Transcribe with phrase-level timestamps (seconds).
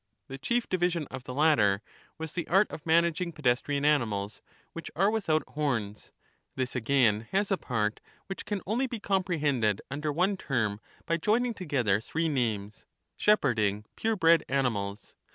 [0.29, 1.83] The chief division of the latter
[2.17, 4.41] was the art of managing pedestrian animals
[4.73, 6.11] which are without horns;
[6.55, 11.53] this again has a part which can only be comprehended under one term by joining
[11.53, 15.13] together three names,— shepherding pure bred animals.